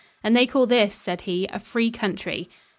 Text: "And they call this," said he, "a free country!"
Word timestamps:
"And 0.23 0.35
they 0.35 0.47
call 0.47 0.65
this," 0.65 0.95
said 0.95 1.21
he, 1.29 1.45
"a 1.51 1.59
free 1.59 1.91
country!" 1.91 2.49